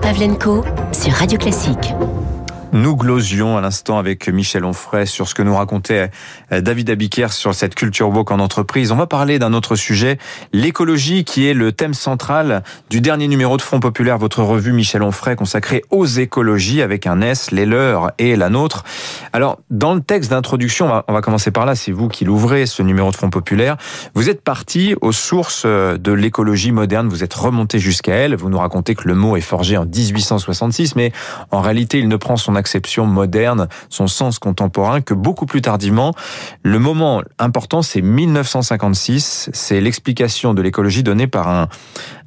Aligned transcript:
Pavlenko 0.00 0.64
sur 0.92 1.12
Radio 1.12 1.38
Classique. 1.38 1.92
Nous 2.74 2.96
glosions 2.96 3.58
à 3.58 3.60
l'instant 3.60 3.98
avec 3.98 4.30
Michel 4.30 4.64
Onfray 4.64 5.06
sur 5.06 5.28
ce 5.28 5.34
que 5.34 5.42
nous 5.42 5.54
racontait 5.54 6.10
euh, 6.52 6.62
David 6.62 6.88
Abiker 6.88 7.30
sur 7.30 7.54
cette 7.54 7.74
culture 7.74 8.08
woke 8.08 8.30
en 8.30 8.38
entreprise. 8.38 8.92
On 8.92 8.96
va 8.96 9.06
parler 9.06 9.38
d'un 9.38 9.52
autre 9.52 9.76
sujet, 9.76 10.16
l'écologie 10.54 11.24
qui 11.24 11.46
est 11.46 11.52
le 11.52 11.72
thème 11.72 11.92
central 11.92 12.62
du 12.88 13.02
dernier 13.02 13.28
numéro 13.28 13.58
de 13.58 13.62
Front 13.62 13.78
Populaire, 13.78 14.16
votre 14.16 14.42
revue 14.42 14.72
Michel 14.72 15.02
Onfray 15.02 15.36
consacrée 15.36 15.84
aux 15.90 16.06
écologies 16.06 16.80
avec 16.80 17.06
un 17.06 17.20
S, 17.20 17.50
les 17.50 17.66
leurs 17.66 18.10
et 18.16 18.36
la 18.36 18.48
nôtre. 18.48 18.84
Alors, 19.34 19.58
dans 19.68 19.94
le 19.94 20.00
texte 20.00 20.30
d'introduction, 20.30 21.02
on 21.06 21.12
va 21.12 21.20
commencer 21.20 21.50
par 21.50 21.66
là, 21.66 21.74
c'est 21.74 21.92
vous 21.92 22.08
qui 22.08 22.24
l'ouvrez, 22.24 22.64
ce 22.64 22.82
numéro 22.82 23.10
de 23.10 23.16
Front 23.16 23.28
Populaire. 23.28 23.76
Vous 24.14 24.30
êtes 24.30 24.40
parti 24.40 24.94
aux 25.02 25.12
sources 25.12 25.64
euh, 25.66 25.98
de 25.98 26.12
l'écologie 26.12 26.72
moderne, 26.72 27.10
vous 27.10 27.22
êtes 27.22 27.34
remonté 27.34 27.78
jusqu'à 27.78 28.14
elle, 28.14 28.34
vous 28.34 28.48
nous 28.48 28.58
racontez 28.58 28.94
que 28.94 29.06
le 29.06 29.14
mot 29.14 29.36
est 29.36 29.42
forgé 29.42 29.76
en 29.76 29.84
1866, 29.84 30.96
mais 30.96 31.12
en 31.50 31.60
réalité, 31.60 31.98
il 31.98 32.08
ne 32.08 32.16
prend 32.16 32.38
son 32.38 32.61
acception 32.62 33.06
moderne, 33.06 33.66
son 33.88 34.06
sens 34.06 34.38
contemporain, 34.38 35.00
que 35.00 35.14
beaucoup 35.14 35.46
plus 35.46 35.62
tardivement. 35.62 36.14
Le 36.62 36.78
moment 36.78 37.22
important, 37.40 37.82
c'est 37.82 38.00
1956. 38.00 39.50
C'est 39.52 39.80
l'explication 39.80 40.54
de 40.54 40.62
l'écologie 40.62 41.02
donnée 41.02 41.26
par 41.26 41.48
un, 41.48 41.68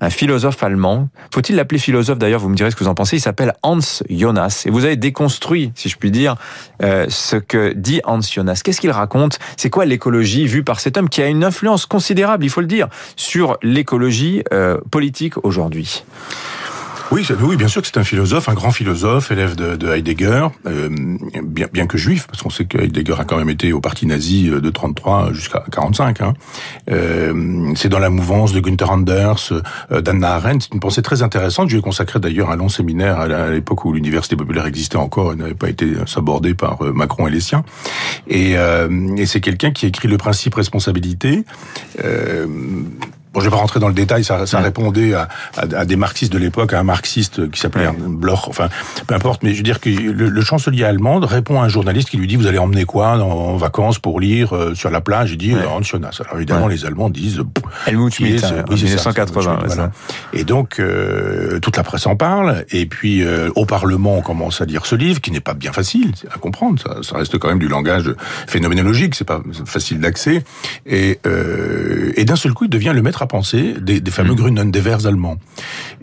philosophe 0.10 0.62
allemand. 0.62 1.08
Faut-il 1.34 1.56
l'appeler 1.56 1.80
philosophe 1.80 2.20
d'ailleurs 2.20 2.42
Vous 2.42 2.50
me 2.50 2.56
direz 2.56 2.70
ce 2.70 2.76
que 2.76 2.84
vous 2.84 2.90
en 2.90 2.96
pensez. 2.96 3.16
Il 3.16 3.22
s'appelle 3.22 3.54
Hans 3.64 3.80
Jonas. 4.10 4.64
Et 4.66 4.70
vous 4.70 4.84
avez 4.84 4.98
déconstruit, 4.98 5.72
si 5.74 5.90
je 5.90 5.98
puis 5.98 6.12
dire, 6.12 6.36
euh, 6.84 7.06
ce 7.10 7.38
que 7.38 7.74
dit 7.74 8.02
Hans 8.04 8.22
Jonas. 8.22 8.62
Qu'est-ce 8.64 8.82
qu'il 8.82 8.92
raconte? 8.92 9.40
C'est 9.58 9.70
quoi 9.70 9.86
l'écologie 9.86 10.46
vue 10.46 10.64
par 10.64 10.80
cet 10.80 10.98
homme 10.98 11.10
qui 11.10 11.22
a 11.22 11.28
une 11.28 11.44
influence 11.44 11.86
considérable, 11.86 12.44
il 12.44 12.50
faut 12.50 12.62
le 12.62 12.68
dire, 12.68 12.88
sur 13.16 13.58
l'écologie 13.64 14.44
euh, 14.52 14.78
politique 14.92 15.44
aujourd'hui? 15.44 16.04
Oui, 17.12 17.56
bien 17.56 17.68
sûr 17.68 17.82
que 17.82 17.88
c'est 17.88 17.98
un 17.98 18.04
philosophe, 18.04 18.50
un 18.50 18.54
grand 18.54 18.72
philosophe, 18.72 19.32
élève 19.32 19.56
de, 19.56 19.76
de 19.76 19.90
Heidegger, 19.90 20.48
euh, 20.66 20.90
bien, 21.44 21.88
que 21.88 21.98
juif, 21.98 22.28
parce 22.28 22.42
qu'on 22.42 22.50
sait 22.50 22.66
que 22.66 22.78
Heidegger 22.78 23.16
a 23.20 23.26
quand 23.26 23.38
même 23.38 23.50
été 23.50 23.74
au 23.74 23.80
parti 23.80 24.06
nazi 24.06 24.50
euh, 24.50 24.60
de 24.60 24.70
33 24.70 25.34
jusqu'à 25.34 25.64
45. 25.72 26.22
Hein. 26.22 26.34
Euh, 26.90 27.74
c'est 27.76 27.90
dans 27.90 28.00
la 28.00 28.10
mouvance 28.10 28.54
de 28.54 28.60
Günther 28.60 28.90
Anders, 28.90 29.54
euh, 29.92 30.02
d'Anna 30.02 30.36
Arendt. 30.36 30.66
C'est 30.66 30.74
une 30.74 30.80
pensée 30.80 31.02
très 31.02 31.22
intéressante. 31.22 31.70
Je 31.70 31.76
lui 31.76 31.80
ai 31.80 31.84
consacré 31.84 32.20
d'ailleurs 32.20 32.50
un 32.50 32.56
long 32.56 32.70
séminaire 32.70 33.20
à 33.20 33.50
l'époque 33.50 33.86
où 33.86 33.94
l'université 33.94 34.36
populaire 34.36 34.66
existait 34.66 34.98
encore 34.98 35.34
et 35.34 35.36
n'avait 35.36 35.54
pas 35.54 35.70
été 35.70 35.94
sabordée 36.08 36.54
par 36.54 36.82
Macron 36.84 37.28
et 37.28 37.32
les 37.32 37.40
siens. 37.40 37.64
Et, 38.28 38.54
et 38.54 39.26
c'est 39.26 39.42
quelqu'un 39.42 39.72
qui 39.72 39.86
écrit 39.86 40.08
le 40.08 40.18
principe 40.18 40.56
responsabilité. 40.56 41.44
Bon, 43.36 43.42
je 43.42 43.48
vais 43.48 43.52
pas 43.52 43.58
rentrer 43.58 43.82
dans 43.82 43.90
le 43.90 43.94
détail, 43.94 44.24
ça, 44.24 44.46
ça 44.46 44.62
répondait 44.62 45.14
à, 45.14 45.28
à, 45.58 45.84
des 45.84 45.98
marxistes 45.98 46.32
de 46.32 46.38
l'époque, 46.38 46.72
à 46.72 46.80
un 46.80 46.84
marxiste 46.84 47.52
qui 47.52 47.60
s'appelait 47.60 47.90
Bloch, 48.08 48.48
enfin, 48.48 48.70
peu 49.08 49.14
importe, 49.14 49.44
mais 49.44 49.52
je 49.52 49.58
veux 49.58 49.64
dire 49.64 49.82
que 49.82 49.90
le, 49.90 50.42
chancelier 50.42 50.86
allemand 50.86 51.20
répond 51.20 51.62
à 51.62 51.66
un 51.66 51.68
journaliste 51.68 52.10
qui 52.10 52.16
lui 52.16 52.28
dit, 52.28 52.38
vous 52.38 52.48
allez 52.48 52.60
emmener 52.60 52.86
quoi 52.86 53.22
en, 53.22 53.58
vacances 53.58 54.00
pour 54.00 54.22
lire 54.22 54.56
euh, 54.56 54.74
sur 54.74 54.90
la 54.90 55.02
plage? 55.02 55.34
Il 55.34 55.38
dit, 55.38 55.54
ouais. 55.54 55.62
Jonas. 55.82 56.22
Alors 56.24 56.38
évidemment, 56.38 56.68
les 56.68 56.86
Allemands 56.86 57.10
disent... 57.10 57.42
Helmut 57.88 58.14
Schmidt, 58.14 58.46
hein, 58.46 58.64
oui, 58.70 58.82
1980. 58.82 59.60
voilà. 59.66 59.92
Et 60.32 60.46
donc, 60.46 60.80
euh, 60.80 61.60
toute 61.60 61.76
la 61.76 61.84
presse 61.84 62.08
en 62.08 62.16
parle, 62.16 62.64
et 62.70 62.86
puis 62.86 63.22
euh, 63.22 63.50
au 63.58 63.66
Parlement, 63.66 64.18
on 64.18 64.22
commence 64.22 64.62
à 64.62 64.66
lire 64.66 64.86
ce 64.86 64.96
livre, 64.96 65.20
qui 65.20 65.32
n'est 65.32 65.42
pas 65.42 65.56
bien 65.56 65.74
facile 65.74 66.14
à 66.34 66.38
comprendre, 66.38 66.82
ça, 66.82 67.00
ça, 67.02 67.18
reste 67.18 67.38
quand 67.38 67.50
même 67.50 67.60
du 67.60 67.68
langage 67.68 68.14
phénoménologique, 68.48 69.14
c'est 69.14 69.26
pas 69.26 69.42
facile 69.66 70.00
d'accès, 70.00 70.42
et, 70.86 71.20
et 72.16 72.24
d'un 72.24 72.38
seul 72.38 72.54
coup, 72.54 72.64
il 72.64 72.70
devient 72.70 72.94
le 72.96 73.02
maître 73.02 73.22
penser 73.28 73.76
des, 73.80 74.00
des 74.00 74.12
fameux 74.12 74.34
mmh. 74.34 74.36
Grünen, 74.36 74.72
des 74.72 74.82
Verts 74.82 75.06
allemands. 75.06 75.38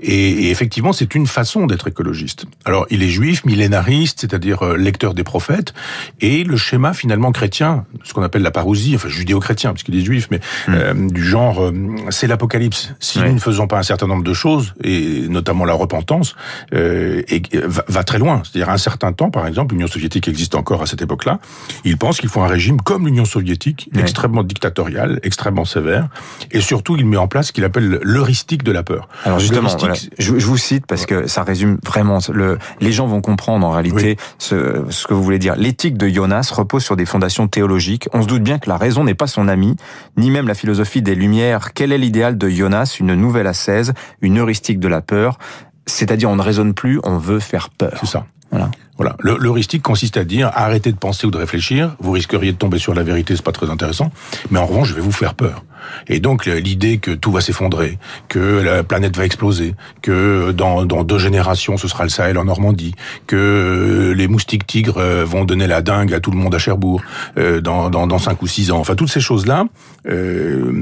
Et, 0.00 0.46
et 0.46 0.50
effectivement, 0.50 0.92
c'est 0.92 1.14
une 1.14 1.26
façon 1.26 1.66
d'être 1.66 1.88
écologiste. 1.88 2.46
Alors, 2.64 2.86
il 2.90 3.02
est 3.02 3.08
juif, 3.08 3.44
millénariste, 3.44 4.20
c'est-à-dire 4.20 4.62
euh, 4.62 4.76
lecteur 4.76 5.14
des 5.14 5.24
prophètes, 5.24 5.74
et 6.20 6.44
le 6.44 6.56
schéma 6.56 6.92
finalement 6.92 7.32
chrétien, 7.32 7.84
ce 8.04 8.12
qu'on 8.12 8.22
appelle 8.22 8.42
la 8.42 8.50
parousie, 8.50 8.94
enfin 8.94 9.08
judéo-chrétien, 9.08 9.72
puisqu'il 9.72 9.96
est 9.96 10.04
juif, 10.04 10.28
mais 10.30 10.38
mmh. 10.38 10.72
euh, 10.74 10.94
du 11.08 11.24
genre, 11.24 11.62
euh, 11.62 11.72
c'est 12.10 12.26
l'apocalypse. 12.26 12.94
Si 13.00 13.20
nous 13.20 13.32
ne 13.32 13.38
faisons 13.38 13.66
pas 13.66 13.78
un 13.78 13.82
certain 13.82 14.06
nombre 14.06 14.24
de 14.24 14.34
choses, 14.34 14.74
et 14.82 15.26
notamment 15.28 15.64
la 15.64 15.74
repentance, 15.74 16.34
euh, 16.74 17.22
et, 17.28 17.42
va, 17.64 17.84
va, 17.88 18.04
très 18.04 18.18
loin. 18.18 18.42
C'est-à-dire, 18.44 18.70
un 18.70 18.78
certain 18.78 19.12
temps, 19.12 19.30
par 19.30 19.46
exemple, 19.46 19.74
l'Union 19.74 19.86
soviétique 19.86 20.28
existe 20.28 20.54
encore 20.54 20.82
à 20.82 20.86
cette 20.86 21.02
époque-là, 21.02 21.38
il 21.84 21.96
pense 21.96 22.20
qu'il 22.20 22.28
faut 22.28 22.40
un 22.40 22.46
régime 22.48 22.80
comme 22.80 23.06
l'Union 23.06 23.24
soviétique, 23.24 23.90
extrêmement 23.96 24.42
dictatorial, 24.42 25.20
extrêmement 25.22 25.64
sévère, 25.64 26.08
et 26.50 26.60
surtout, 26.60 26.96
il 26.96 27.06
met 27.12 27.18
en 27.18 27.28
place 27.28 27.48
ce 27.48 27.52
qu'il 27.52 27.64
appelle 27.64 28.00
l'heuristique 28.02 28.64
de 28.64 28.72
la 28.72 28.82
peur. 28.82 29.08
Alors 29.24 29.38
justement, 29.38 29.68
voilà, 29.78 29.94
je, 30.18 30.38
je, 30.38 30.46
vous 30.46 30.56
cite 30.56 30.86
parce 30.86 31.06
que 31.06 31.26
ça 31.26 31.42
résume 31.42 31.78
vraiment. 31.84 32.18
Le, 32.32 32.58
les 32.80 32.92
gens 32.92 33.06
vont 33.06 33.20
comprendre 33.20 33.66
en 33.66 33.70
réalité 33.70 34.16
oui. 34.18 34.24
ce, 34.38 34.84
ce, 34.90 35.06
que 35.06 35.14
vous 35.14 35.22
voulez 35.22 35.38
dire. 35.38 35.54
L'éthique 35.56 35.96
de 35.96 36.08
Jonas 36.08 36.50
repose 36.52 36.82
sur 36.82 36.96
des 36.96 37.06
fondations 37.06 37.48
théologiques. 37.48 38.08
On 38.12 38.22
se 38.22 38.26
doute 38.26 38.42
bien 38.42 38.58
que 38.58 38.68
la 38.68 38.76
raison 38.76 39.04
n'est 39.04 39.14
pas 39.14 39.26
son 39.26 39.48
ami, 39.48 39.76
ni 40.16 40.30
même 40.30 40.48
la 40.48 40.54
philosophie 40.54 41.02
des 41.02 41.14
Lumières. 41.14 41.72
Quel 41.74 41.92
est 41.92 41.98
l'idéal 41.98 42.38
de 42.38 42.48
Jonas? 42.48 42.96
Une 42.98 43.14
nouvelle 43.14 43.46
ascèse, 43.46 43.92
une 44.20 44.38
heuristique 44.38 44.80
de 44.80 44.88
la 44.88 45.00
peur. 45.00 45.38
C'est-à-dire, 45.86 46.30
on 46.30 46.36
ne 46.36 46.42
raisonne 46.42 46.74
plus, 46.74 47.00
on 47.04 47.18
veut 47.18 47.40
faire 47.40 47.70
peur. 47.70 47.98
C'est 48.00 48.06
ça. 48.06 48.26
Voilà. 48.50 48.70
Voilà. 48.96 49.16
L'heuristique 49.20 49.82
consiste 49.82 50.16
à 50.16 50.24
dire 50.24 50.50
arrêtez 50.54 50.92
de 50.92 50.96
penser 50.98 51.26
ou 51.26 51.30
de 51.30 51.38
réfléchir, 51.38 51.96
vous 51.98 52.12
risqueriez 52.12 52.52
de 52.52 52.58
tomber 52.58 52.78
sur 52.78 52.94
la 52.94 53.02
vérité, 53.02 53.34
c'est 53.34 53.44
pas 53.44 53.52
très 53.52 53.70
intéressant, 53.70 54.12
mais 54.50 54.58
en 54.58 54.66
revanche, 54.66 54.88
je 54.88 54.94
vais 54.94 55.00
vous 55.00 55.12
faire 55.12 55.34
peur. 55.34 55.64
Et 56.08 56.20
donc 56.20 56.46
l'idée 56.46 56.98
que 56.98 57.10
tout 57.10 57.32
va 57.32 57.40
s'effondrer, 57.40 57.98
que 58.28 58.38
la 58.38 58.82
planète 58.82 59.16
va 59.16 59.24
exploser, 59.24 59.74
que 60.02 60.52
dans, 60.52 60.84
dans, 60.84 61.04
deux 61.04 61.18
générations 61.18 61.76
ce 61.76 61.88
sera 61.88 62.04
le 62.04 62.10
Sahel 62.10 62.38
en 62.38 62.44
Normandie, 62.44 62.94
que 63.26 63.36
euh, 63.36 64.14
les 64.14 64.28
moustiques 64.28 64.66
tigres 64.66 64.98
euh, 64.98 65.24
vont 65.24 65.44
donner 65.44 65.66
la 65.66 65.82
dingue 65.82 66.14
à 66.14 66.20
tout 66.20 66.30
le 66.30 66.36
monde 66.36 66.54
à 66.54 66.58
Cherbourg 66.58 67.02
euh, 67.38 67.60
dans, 67.60 67.90
dans, 67.90 68.18
cinq 68.18 68.42
ou 68.42 68.46
six 68.46 68.70
ans. 68.70 68.78
Enfin 68.78 68.94
toutes 68.94 69.10
ces 69.10 69.20
choses-là, 69.20 69.64
euh, 70.08 70.72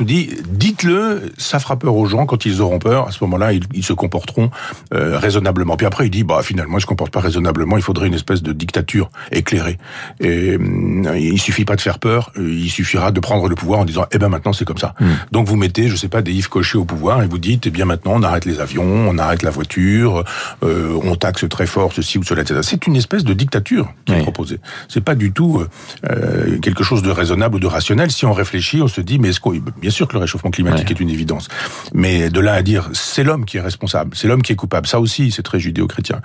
nous 0.00 0.06
dit 0.06 0.30
dites-le, 0.48 1.32
ça 1.38 1.58
fera 1.58 1.78
peur 1.78 1.94
aux 1.94 2.06
gens 2.06 2.26
quand 2.26 2.44
ils 2.44 2.60
auront 2.60 2.78
peur. 2.78 3.08
À 3.08 3.10
ce 3.12 3.22
moment-là, 3.24 3.52
ils, 3.52 3.84
se 3.84 3.92
comporteront 3.92 4.50
euh, 4.94 5.18
raisonnablement. 5.18 5.76
Puis 5.76 5.86
après, 5.86 6.06
il 6.06 6.10
dit 6.10 6.24
bah 6.24 6.40
finalement 6.42 6.78
ils 6.78 6.80
se 6.80 6.86
comportent 6.86 7.12
pas 7.12 7.20
raisonnablement. 7.20 7.76
Il 7.76 7.82
faudrait 7.82 8.06
une 8.06 8.14
espèce 8.14 8.42
de 8.42 8.52
dictature 8.52 9.10
éclairée. 9.32 9.78
Et 10.20 10.56
il 11.16 11.40
suffit 11.40 11.64
pas 11.64 11.76
de 11.76 11.80
faire 11.80 11.98
peur, 11.98 12.32
il 12.38 12.70
suffira 12.70 13.10
de 13.10 13.20
prendre 13.20 13.48
le 13.48 13.54
pouvoir 13.54 13.80
en 13.80 13.84
disant 13.84 13.99
disant 14.00 14.08
eh 14.12 14.18
ben 14.18 14.28
maintenant 14.28 14.52
c'est 14.52 14.64
comme 14.64 14.78
ça. 14.78 14.94
Mmh. 15.00 15.06
Donc 15.32 15.46
vous 15.46 15.56
mettez, 15.56 15.88
je 15.88 15.96
sais 15.96 16.08
pas, 16.08 16.22
des 16.22 16.32
Yves 16.32 16.48
Cochet 16.48 16.78
au 16.78 16.84
pouvoir 16.84 17.22
et 17.22 17.26
vous 17.26 17.38
dites 17.38 17.66
eh 17.66 17.70
bien 17.70 17.84
maintenant 17.84 18.12
on 18.14 18.22
arrête 18.22 18.44
les 18.44 18.60
avions, 18.60 18.84
on 18.84 19.18
arrête 19.18 19.42
la 19.42 19.50
voiture, 19.50 20.24
euh, 20.62 20.98
on 21.02 21.16
taxe 21.16 21.48
très 21.48 21.66
fort 21.66 21.92
ceci 21.92 22.18
ou 22.18 22.22
cela, 22.22 22.42
etc. 22.42 22.60
C'est 22.62 22.86
une 22.86 22.96
espèce 22.96 23.24
de 23.24 23.32
dictature 23.32 23.92
qui 24.04 24.12
oui. 24.12 24.18
est 24.18 24.22
proposée. 24.22 24.60
C'est 24.88 25.02
pas 25.02 25.14
du 25.14 25.32
tout 25.32 25.62
euh, 26.10 26.58
quelque 26.60 26.84
chose 26.84 27.02
de 27.02 27.10
raisonnable 27.10 27.56
ou 27.56 27.60
de 27.60 27.66
rationnel. 27.66 28.10
Si 28.10 28.26
on 28.26 28.32
réfléchit, 28.32 28.82
on 28.82 28.88
se 28.88 29.00
dit 29.00 29.18
mais 29.18 29.28
est-ce 29.28 29.40
qu'on 29.40 29.50
bien 29.80 29.90
sûr 29.90 30.08
que 30.08 30.14
le 30.14 30.20
réchauffement 30.20 30.50
climatique 30.50 30.90
est 30.90 31.00
une 31.00 31.10
évidence, 31.10 31.48
mais 31.92 32.30
de 32.30 32.40
là 32.40 32.54
à 32.54 32.62
dire 32.62 32.88
c'est 32.92 33.24
l'homme 33.24 33.44
qui 33.44 33.56
est 33.56 33.60
responsable, 33.60 34.12
c'est 34.14 34.28
l'homme 34.28 34.42
qui 34.42 34.52
est 34.52 34.56
coupable, 34.56 34.86
ça 34.86 35.00
aussi 35.00 35.30
c'est 35.30 35.42
très 35.42 35.60
judéo-chrétien. 35.60 36.20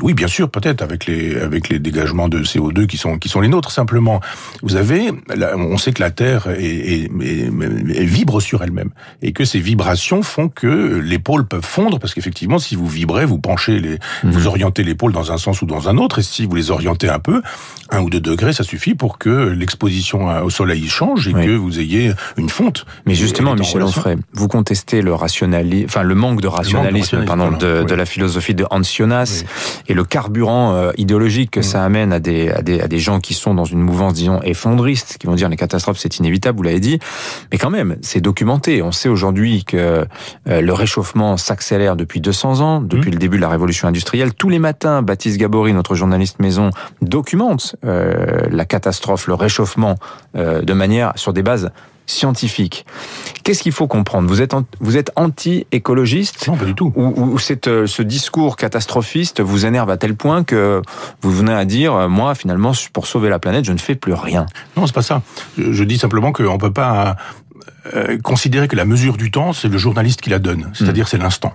Oui, 0.00 0.14
bien 0.14 0.28
sûr, 0.28 0.50
peut-être 0.50 0.82
avec 0.82 1.06
les 1.06 1.36
avec 1.36 1.68
les 1.68 1.78
dégagements 1.78 2.28
de 2.28 2.40
CO2 2.42 2.86
qui 2.86 2.96
sont 2.96 3.18
qui 3.18 3.28
sont 3.28 3.40
les 3.40 3.48
nôtres. 3.48 3.70
Simplement, 3.70 4.20
vous 4.62 4.76
avez, 4.76 5.10
on 5.54 5.78
sait 5.78 5.92
que 5.92 6.00
la 6.00 6.10
Terre 6.10 6.48
est, 6.48 7.04
est, 7.04 7.10
mais 7.18 8.04
vibre 8.04 8.40
sur 8.40 8.62
elle-même 8.62 8.90
et 9.22 9.32
que 9.32 9.44
ces 9.44 9.60
vibrations 9.60 10.22
font 10.22 10.48
que 10.48 11.00
les 11.02 11.18
pôles 11.18 11.46
peuvent 11.46 11.64
fondre 11.64 11.98
parce 11.98 12.14
qu'effectivement 12.14 12.58
si 12.58 12.76
vous 12.76 12.86
vibrez 12.86 13.24
vous 13.24 13.38
penchez 13.38 13.80
les 13.80 13.98
mmh. 14.22 14.30
vous 14.30 14.46
orientez 14.46 14.84
les 14.84 14.94
pôles 14.94 15.12
dans 15.12 15.32
un 15.32 15.38
sens 15.38 15.62
ou 15.62 15.66
dans 15.66 15.88
un 15.88 15.96
autre 15.98 16.20
et 16.20 16.22
si 16.22 16.46
vous 16.46 16.54
les 16.54 16.70
orientez 16.70 17.08
un 17.08 17.18
peu 17.18 17.42
un 17.90 18.00
ou 18.00 18.10
deux 18.10 18.20
degrés 18.20 18.52
ça 18.52 18.64
suffit 18.64 18.94
pour 18.94 19.18
que 19.18 19.48
l'exposition 19.48 20.28
au 20.42 20.50
soleil 20.50 20.88
change 20.88 21.28
et 21.28 21.34
oui. 21.34 21.46
que 21.46 21.50
vous 21.50 21.80
ayez 21.80 22.12
une 22.36 22.48
fonte 22.48 22.86
mais 23.06 23.14
justement 23.14 23.54
Michel 23.54 23.82
Onfray 23.82 24.16
vous 24.32 24.48
contestez 24.48 25.02
le 25.02 25.14
rationalisme 25.14 25.86
enfin 25.86 26.02
le 26.02 26.14
manque 26.14 26.40
de 26.40 26.48
rationalisme, 26.48 27.16
manque 27.16 27.24
de 27.24 27.26
pardon, 27.26 27.56
de, 27.56 27.80
oui. 27.80 27.86
de, 27.86 27.94
la 27.94 28.06
philosophie 28.06 28.54
de 28.54 28.64
Hans 28.70 28.82
Jonas 28.82 29.42
oui. 29.42 29.82
et 29.88 29.94
le 29.94 30.04
carburant 30.04 30.74
euh, 30.74 30.92
idéologique 30.96 31.50
que 31.50 31.62
ça 31.62 31.84
amène 31.84 32.12
à 32.12 32.20
des, 32.20 32.50
à 32.50 32.62
des 32.62 32.80
à 32.80 32.88
des 32.88 32.98
gens 32.98 33.20
qui 33.20 33.34
sont 33.34 33.54
dans 33.54 33.64
une 33.64 33.80
mouvance 33.80 34.14
disons 34.14 34.40
effondriste 34.42 35.16
qui 35.18 35.26
vont 35.26 35.34
dire 35.34 35.48
les 35.48 35.56
catastrophes 35.56 35.98
c'est 35.98 36.18
inévitable 36.18 36.56
vous 36.56 36.62
l'avez 36.62 36.80
dit 36.80 36.98
mais 37.52 37.58
quand 37.58 37.70
même, 37.70 37.96
c'est 38.02 38.20
documenté. 38.20 38.82
On 38.82 38.92
sait 38.92 39.08
aujourd'hui 39.08 39.64
que 39.64 40.06
euh, 40.48 40.60
le 40.60 40.72
réchauffement 40.72 41.36
s'accélère 41.36 41.96
depuis 41.96 42.20
200 42.20 42.60
ans, 42.60 42.80
depuis 42.80 43.10
mmh. 43.10 43.14
le 43.14 43.18
début 43.18 43.36
de 43.36 43.42
la 43.42 43.48
révolution 43.48 43.88
industrielle. 43.88 44.34
Tous 44.34 44.48
les 44.48 44.58
matins, 44.58 45.02
Baptiste 45.02 45.38
Gabory, 45.38 45.72
notre 45.72 45.94
journaliste 45.94 46.38
maison, 46.40 46.70
documente 47.02 47.76
euh, 47.84 48.46
la 48.50 48.64
catastrophe, 48.64 49.26
le 49.26 49.34
réchauffement 49.34 49.96
euh, 50.36 50.62
de 50.62 50.72
manière 50.72 51.12
sur 51.16 51.32
des 51.32 51.42
bases 51.42 51.70
scientifiques. 52.08 52.84
Qu'est-ce 53.44 53.62
qu'il 53.62 53.72
faut 53.72 53.86
comprendre? 53.86 54.28
Vous 54.28 54.42
êtes 54.42 54.54
vous 54.80 54.96
êtes 54.96 55.12
anti-écologiste 55.14 56.48
Non, 56.48 56.56
pas 56.56 56.64
du 56.64 56.74
tout. 56.74 56.92
Ou, 56.96 57.06
ou 57.06 57.38
cette, 57.38 57.68
euh, 57.68 57.86
ce 57.86 58.02
discours 58.02 58.56
catastrophiste 58.56 59.40
vous 59.40 59.66
énerve 59.66 59.90
à 59.90 59.96
tel 59.96 60.16
point 60.16 60.42
que 60.42 60.82
vous 61.22 61.30
venez 61.30 61.52
à 61.52 61.64
dire 61.64 61.94
euh, 61.94 62.08
moi 62.08 62.34
finalement 62.34 62.72
pour 62.92 63.06
sauver 63.06 63.28
la 63.28 63.38
planète 63.38 63.64
je 63.64 63.72
ne 63.72 63.78
fais 63.78 63.94
plus 63.94 64.14
rien. 64.14 64.46
Non, 64.76 64.86
c'est 64.86 64.94
pas 64.94 65.02
ça. 65.02 65.22
Je, 65.56 65.84
dis 65.84 65.98
simplement 65.98 66.32
qu'on 66.32 66.58
peut 66.58 66.72
pas 66.72 67.16
euh, 67.94 68.18
considérer 68.18 68.68
que 68.68 68.76
la 68.76 68.84
mesure 68.84 69.16
du 69.16 69.30
temps 69.30 69.52
c'est 69.52 69.68
le 69.68 69.78
journaliste 69.78 70.20
qui 70.20 70.30
la 70.30 70.38
donne, 70.38 70.70
c'est-à-dire 70.74 71.04
mmh. 71.04 71.08
c'est 71.08 71.18
l'instant. 71.18 71.54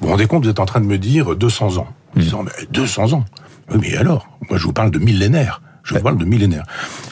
Vous 0.00 0.06
vous 0.06 0.12
rendez 0.12 0.26
compte, 0.26 0.44
vous 0.44 0.50
êtes 0.50 0.60
en 0.60 0.66
train 0.66 0.80
de 0.80 0.86
me 0.86 0.98
dire 0.98 1.34
200 1.34 1.78
ans. 1.78 1.88
En 2.16 2.20
disant, 2.20 2.42
mais 2.42 2.52
200 2.70 3.12
ans 3.14 3.24
Oui, 3.70 3.78
mais 3.80 3.96
alors 3.96 4.28
Moi, 4.48 4.58
je 4.58 4.64
vous 4.64 4.72
parle 4.72 4.90
de 4.90 4.98
millénaires. 4.98 5.60
Je 5.88 5.94
vous 5.94 6.00
parle 6.00 6.18
de 6.18 6.24
millénaires. 6.24 6.64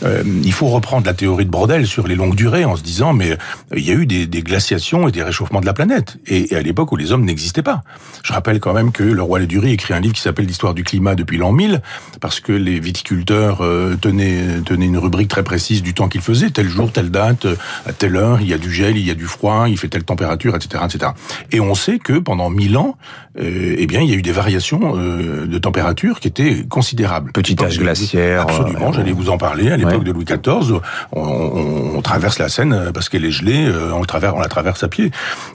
Euh, 0.04 0.22
il 0.44 0.52
faut 0.52 0.66
reprendre 0.66 1.06
la 1.06 1.14
théorie 1.14 1.46
de 1.46 1.50
Bordel 1.50 1.86
sur 1.86 2.06
les 2.06 2.14
longues 2.14 2.34
durées 2.34 2.64
en 2.64 2.76
se 2.76 2.82
disant, 2.82 3.14
mais 3.14 3.32
euh, 3.32 3.36
il 3.74 3.86
y 3.86 3.90
a 3.90 3.94
eu 3.94 4.06
des, 4.06 4.26
des 4.26 4.42
glaciations 4.42 5.08
et 5.08 5.12
des 5.12 5.22
réchauffements 5.22 5.60
de 5.60 5.66
la 5.66 5.72
planète. 5.72 6.18
Et, 6.26 6.52
et 6.52 6.56
à 6.56 6.62
l'époque 6.62 6.92
où 6.92 6.96
les 6.96 7.12
hommes 7.12 7.24
n'existaient 7.24 7.62
pas. 7.62 7.82
Je 8.22 8.32
rappelle 8.32 8.60
quand 8.60 8.74
même 8.74 8.92
que 8.92 9.02
le 9.02 9.22
roi 9.22 9.38
Lédurie 9.38 9.72
écrit 9.72 9.94
un 9.94 10.00
livre 10.00 10.14
qui 10.14 10.20
s'appelle 10.20 10.46
L'histoire 10.46 10.74
du 10.74 10.84
climat 10.84 11.14
depuis 11.14 11.38
l'an 11.38 11.52
1000, 11.52 11.80
parce 12.20 12.40
que 12.40 12.52
les 12.52 12.78
viticulteurs 12.78 13.62
euh, 13.62 13.96
tenaient, 13.96 14.60
tenaient 14.64 14.86
une 14.86 14.98
rubrique 14.98 15.28
très 15.28 15.42
précise 15.42 15.82
du 15.82 15.94
temps 15.94 16.08
qu'il 16.08 16.20
faisait, 16.20 16.50
tel 16.50 16.68
jour, 16.68 16.92
telle 16.92 17.10
date, 17.10 17.46
euh, 17.46 17.56
à 17.86 17.92
telle 17.92 18.16
heure, 18.16 18.40
il 18.40 18.48
y 18.48 18.52
a 18.52 18.58
du 18.58 18.72
gel, 18.72 18.96
il 18.96 19.06
y 19.06 19.10
a 19.10 19.14
du 19.14 19.24
froid, 19.24 19.68
il 19.68 19.78
fait 19.78 19.88
telle 19.88 20.04
température, 20.04 20.54
etc. 20.54 20.84
etc. 20.84 21.12
Et 21.52 21.60
on 21.60 21.74
sait 21.74 21.98
que 21.98 22.18
pendant 22.18 22.50
1000 22.50 22.76
ans, 22.76 22.96
euh, 23.38 23.76
eh 23.78 23.86
bien, 23.86 24.00
il 24.00 24.10
y 24.10 24.14
a 24.14 24.16
eu 24.16 24.22
des 24.22 24.32
variations 24.32 24.94
euh, 24.96 25.46
de 25.46 25.58
température 25.58 26.20
qui 26.20 26.28
étaient 26.28 26.64
considérables. 26.68 27.32
Petit 27.32 27.56
âge 27.62 27.78
glaciaire. 27.78 28.42
Absolument, 28.42 28.65
j'allais 28.92 29.12
vous 29.12 29.30
en 29.30 29.38
parler. 29.38 29.70
À 29.70 29.76
l'époque 29.76 30.04
de 30.04 30.12
Louis 30.12 30.24
XIV, 30.24 30.80
on, 31.12 31.20
on, 31.20 31.96
on, 31.96 32.02
traverse 32.02 32.38
la 32.38 32.48
Seine 32.48 32.90
parce 32.94 33.08
qu'elle 33.08 33.24
est 33.24 33.30
gelée, 33.30 33.68
on, 33.92 34.00
le 34.00 34.06
traverse, 34.06 34.34
on 34.36 34.40
la 34.40 34.48
traverse 34.48 34.82
à 34.82 34.88
pied. 34.88 35.10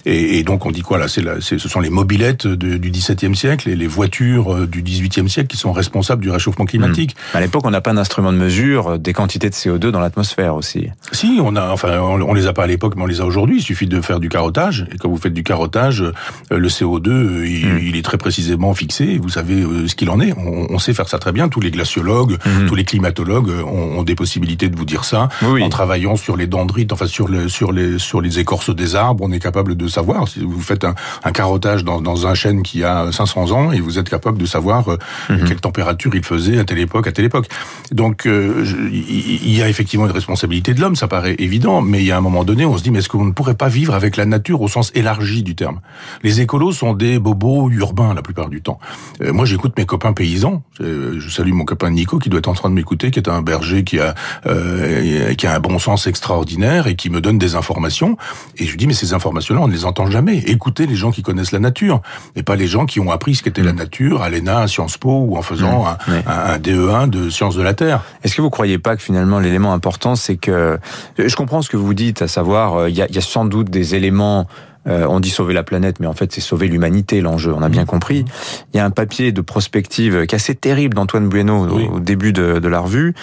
Et, 0.05 0.39
et 0.39 0.43
donc 0.43 0.65
on 0.65 0.71
dit 0.71 0.81
quoi 0.81 0.97
là 0.97 1.07
c'est 1.07 1.23
Ce 1.41 1.57
sont 1.57 1.79
les 1.79 1.89
mobilettes 1.89 2.47
de, 2.47 2.77
du 2.77 2.91
XVIIe 2.91 3.35
siècle 3.35 3.69
et 3.69 3.75
les 3.75 3.87
voitures 3.87 4.67
du 4.67 4.81
XVIIIe 4.81 5.29
siècle 5.29 5.47
qui 5.47 5.57
sont 5.57 5.71
responsables 5.71 6.21
du 6.21 6.29
réchauffement 6.29 6.65
climatique. 6.65 7.15
Mmh. 7.15 7.37
À 7.37 7.41
l'époque, 7.41 7.63
on 7.65 7.71
n'a 7.71 7.81
pas 7.81 7.93
d'instrument 7.93 8.33
de 8.33 8.37
mesure 8.37 8.99
des 8.99 9.13
quantités 9.13 9.49
de 9.49 9.55
CO2 9.55 9.89
dans 9.89 9.99
l'atmosphère 9.99 10.55
aussi. 10.55 10.87
Si, 11.11 11.39
on 11.41 11.55
a, 11.55 11.69
enfin, 11.69 11.99
on, 11.99 12.21
on 12.21 12.33
les 12.33 12.47
a 12.47 12.53
pas 12.53 12.63
à 12.63 12.67
l'époque, 12.67 12.93
mais 12.95 13.03
on 13.03 13.07
les 13.07 13.21
a 13.21 13.25
aujourd'hui. 13.25 13.57
Il 13.57 13.63
suffit 13.63 13.87
de 13.87 14.01
faire 14.01 14.19
du 14.19 14.29
carottage. 14.29 14.87
Et 14.93 14.97
quand 14.97 15.09
vous 15.09 15.17
faites 15.17 15.33
du 15.33 15.43
carottage, 15.43 16.03
le 16.49 16.67
CO2, 16.67 17.45
il, 17.45 17.67
mmh. 17.67 17.79
il 17.83 17.95
est 17.95 18.05
très 18.05 18.17
précisément 18.17 18.73
fixé. 18.73 19.17
Vous 19.21 19.29
savez 19.29 19.63
ce 19.87 19.95
qu'il 19.95 20.09
en 20.09 20.19
est. 20.19 20.33
On, 20.37 20.73
on, 20.73 20.79
sait 20.79 20.93
faire 20.93 21.07
ça 21.07 21.19
très 21.19 21.31
bien. 21.31 21.49
Tous 21.49 21.61
les 21.61 21.71
glaciologues, 21.71 22.37
mmh. 22.45 22.65
tous 22.67 22.75
les 22.75 22.83
climatologues 22.83 23.00
ont, 23.06 24.00
ont, 24.00 24.03
des 24.03 24.15
possibilités 24.15 24.69
de 24.69 24.75
vous 24.75 24.86
dire 24.86 25.03
ça. 25.03 25.30
Oui. 25.44 25.63
En 25.63 25.69
travaillant 25.69 26.15
sur 26.15 26.38
les 26.38 26.48
dendrites, 26.48 26.92
enfin 26.94 27.07
sur 27.07 27.27
les 27.27 27.50
sur 27.50 27.71
les 27.71 28.00
sur 28.00 28.21
les 28.21 28.39
écorces 28.39 28.74
des 28.74 28.95
arbres, 28.95 29.24
on 29.24 29.31
est 29.31 29.39
capable 29.39 29.75
de 29.75 29.88
savoir. 29.88 30.27
Si 30.27 30.39
vous 30.39 30.62
faites 30.62 30.83
un, 30.83 30.95
un 31.24 31.31
carottage 31.31 31.83
dans, 31.83 32.01
dans 32.01 32.27
un 32.27 32.33
chêne 32.33 32.63
qui 32.63 32.83
a 32.83 33.12
500 33.12 33.51
ans, 33.51 33.71
et 33.71 33.80
vous 33.80 34.00
êtes 34.00 34.09
capable 34.09 34.38
de 34.38 34.45
savoir 34.45 34.88
mmh. 35.30 35.44
quelle 35.48 35.62
température 35.62 36.13
il 36.15 36.24
faisait 36.24 36.59
à 36.59 36.63
telle 36.63 36.80
époque, 36.80 37.07
à 37.07 37.12
telle 37.12 37.25
époque. 37.25 37.48
Donc 37.92 38.25
euh, 38.25 38.65
il 38.92 39.56
y 39.56 39.62
a 39.62 39.69
effectivement 39.69 40.06
une 40.06 40.12
responsabilité 40.12 40.74
de 40.74 40.81
l'homme, 40.81 40.95
ça 40.95 41.07
paraît 41.07 41.36
évident, 41.39 41.81
mais 41.81 42.00
il 42.00 42.06
y 42.06 42.12
a 42.12 42.18
un 42.18 42.21
moment 42.21 42.44
donné, 42.44 42.65
on 42.65 42.77
se 42.77 42.83
dit 42.83 42.92
mais 42.92 43.00
est-ce 43.00 43.09
qu'on 43.09 43.25
ne 43.25 43.31
pourrait 43.31 43.56
pas 43.56 43.69
vivre 43.69 43.94
avec 43.94 44.18
la 44.18 44.25
nature 44.25 44.62
au 44.62 44.68
sens 44.68 44.92
élargi 44.95 45.44
du 45.44 45.56
terme? 45.56 45.81
Les 46.24 46.42
écolos 46.42 46.71
sont 46.71 46.94
des 46.94 47.19
bobos 47.19 47.69
urbains 47.69 48.13
la 48.13 48.21
plupart 48.21 48.50
du 48.50 48.62
temps. 48.62 48.80
Euh, 49.21 49.33
moi, 49.33 49.45
j'écoute 49.45 49.74
mes 49.77 49.86
copains 49.86 50.13
paysans. 50.13 50.63
Je 50.80 51.30
salue 51.30 51.53
mon 51.53 51.65
copain 51.65 51.92
Nico 51.92 52.18
qui 52.18 52.30
doit 52.30 52.39
être 52.39 52.48
en 52.48 52.53
train 52.53 52.69
de 52.69 52.75
m'écouter, 52.81 53.11
qui 53.11 53.19
est 53.19 53.29
un 53.29 53.43
berger 53.43 53.83
qui 53.83 53.99
a 53.99 54.15
euh, 54.47 55.35
qui 55.35 55.45
a 55.45 55.55
un 55.55 55.59
bon 55.59 55.77
sens 55.77 56.07
extraordinaire 56.07 56.87
et 56.87 56.95
qui 56.95 57.11
me 57.11 57.21
donne 57.21 57.37
des 57.37 57.55
informations. 57.55 58.17
Et 58.57 58.65
je 58.65 58.71
lui 58.71 58.77
dis 58.77 58.87
mais 58.87 58.93
ces 58.93 59.13
informations-là, 59.13 59.61
on 59.61 59.67
ne 59.67 59.73
les 59.73 59.85
entend 59.85 60.09
jamais. 60.09 60.37
Écoutez 60.39 60.87
les 60.87 60.95
gens 60.95 61.11
qui 61.11 61.21
connaissent 61.21 61.51
la 61.51 61.59
nature, 61.59 62.01
et 62.35 62.41
pas 62.41 62.55
les 62.55 62.67
gens 62.67 62.87
qui 62.87 62.99
ont 62.99 63.11
appris 63.11 63.35
ce 63.35 63.43
qu'était 63.43 63.61
mmh. 63.61 63.65
la 63.65 63.73
nature 63.73 64.23
à 64.23 64.29
l'ENA, 64.29 64.61
à 64.61 64.67
Sciences 64.67 64.97
Po 64.97 65.25
ou 65.27 65.37
en 65.37 65.43
faisant 65.43 65.83
mmh. 65.83 65.87
un, 65.87 65.97
oui. 66.07 66.19
un, 66.25 66.53
un, 66.53 66.57
DE1 66.57 67.09
de 67.09 67.29
sciences 67.29 67.55
de 67.55 67.61
la 67.61 67.75
terre. 67.75 68.01
Est-ce 68.23 68.35
que 68.35 68.41
vous 68.41 68.49
croyez 68.49 68.79
pas 68.79 68.95
que 68.95 69.03
finalement 69.03 69.39
l'élément 69.39 69.73
important, 69.73 70.15
c'est 70.15 70.37
que 70.37 70.79
je 71.17 71.35
comprends 71.35 71.61
ce 71.61 71.69
que 71.69 71.77
vous 71.77 71.93
dites, 71.93 72.23
à 72.23 72.27
savoir 72.27 72.89
il 72.89 72.95
y 72.95 73.01
a, 73.01 73.07
il 73.07 73.15
y 73.15 73.19
a 73.19 73.21
sans 73.21 73.45
doute 73.45 73.69
des 73.69 73.93
éléments 73.93 74.47
euh, 74.87 75.05
on 75.07 75.19
dit 75.19 75.29
sauver 75.29 75.53
la 75.53 75.63
planète, 75.63 75.99
mais 75.99 76.07
en 76.07 76.13
fait 76.13 76.31
c'est 76.33 76.41
sauver 76.41 76.67
l'humanité 76.67 77.21
l'enjeu. 77.21 77.53
On 77.55 77.61
a 77.61 77.69
bien 77.69 77.85
compris. 77.85 78.25
Il 78.73 78.77
y 78.77 78.79
a 78.79 78.85
un 78.85 78.89
papier 78.89 79.31
de 79.31 79.41
prospective 79.41 80.25
qui 80.25 80.33
est 80.33 80.37
assez 80.37 80.55
terrible 80.55 80.95
d'Antoine 80.95 81.29
Bueno 81.29 81.67
oui. 81.69 81.87
au, 81.91 81.99
début 81.99 82.33
de, 82.33 82.57
de, 82.59 82.67
la 82.67 82.79
revue, 82.79 83.13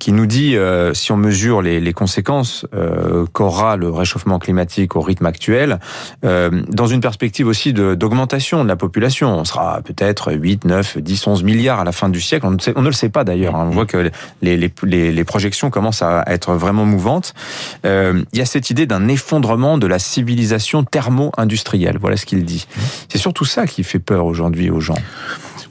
qui 0.00 0.10
nous 0.12 0.26
dit 0.26 0.56
euh, 0.56 0.92
si 0.92 1.12
on 1.12 1.16
mesure 1.16 1.62
les, 1.62 1.78
les 1.80 1.92
conséquences 1.92 2.66
euh, 2.74 3.26
qu'aura 3.32 3.76
le 3.76 3.90
réchauffement 3.90 4.40
climatique 4.40 4.96
au 4.96 5.00
rythme 5.00 5.26
actuel, 5.26 5.78
dans 6.22 6.86
une 6.86 7.00
perspective 7.00 7.46
aussi 7.46 7.72
d'augmentation 7.72 8.58
de, 8.58 8.62
de, 8.64 8.68
la 8.68 8.76
population, 8.76 9.28
on 9.38 9.44
sera 9.44 9.80
peut-être 9.82 10.32
8, 10.32 10.64
9, 10.64 10.98
10, 10.98 11.26
11 11.26 11.42
milliards 11.44 11.80
à 11.80 11.84
la 11.84 11.92
fin 11.92 12.08
du 12.08 12.20
siècle. 12.20 12.46
On 12.46 12.52
ne, 12.52 12.58
sait, 12.58 12.72
on 12.76 12.82
ne 12.82 12.86
le 12.86 12.92
sait 12.92 13.08
pas 13.08 13.24
d'ailleurs. 13.24 13.54
Hein. 13.56 13.66
On 13.68 13.70
voit 13.70 13.86
que 13.86 14.10
les, 14.42 14.56
les, 14.56 15.12
les, 15.12 15.24
projections 15.24 15.70
commencent 15.70 16.02
à 16.02 16.24
être 16.26 16.54
vraiment 16.54 16.84
mouvantes. 16.84 17.34
Il 17.84 18.24
y 18.32 18.40
a 18.40 18.46
cette 18.46 18.70
idée 18.70 18.86
d'un 18.86 19.08
effondrement 19.08 19.78
de 19.78 19.86
la 19.86 19.98
civilisation 19.98 20.82
terrestre 20.84 21.03
thermo-industriel. 21.04 21.98
Voilà 22.00 22.16
ce 22.16 22.26
qu'il 22.26 22.44
dit. 22.44 22.66
C'est 23.08 23.18
surtout 23.18 23.44
ça 23.44 23.66
qui 23.66 23.84
fait 23.84 23.98
peur 23.98 24.26
aujourd'hui 24.26 24.70
aux 24.70 24.80
gens. 24.80 24.96